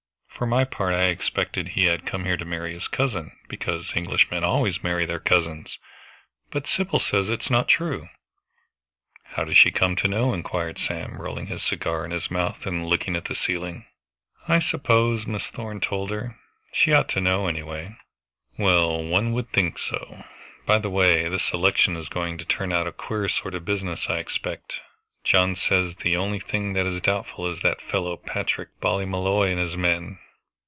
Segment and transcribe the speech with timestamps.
[0.31, 4.43] For my part I expected he had come here to marry his cousin, because Englishmen
[4.43, 5.77] always marry their cousins.
[6.49, 8.09] But Sybil says it is not true."
[9.23, 12.87] "How does she come to know?" inquired Sam, rolling his cigar in his mouth and
[12.87, 13.85] looking at the ceiling.
[14.47, 16.39] "I suppose Miss Thorn told her.
[16.73, 17.95] She ought to know, any way."
[18.57, 20.23] "Well, one would think so.
[20.65, 23.65] By the way, this election is going to turn out a queer sort of a
[23.65, 24.79] business, I expect.
[25.23, 29.77] John says the only thing that is doubtful is that fellow Patrick Ballymolloy and his
[29.77, 30.17] men.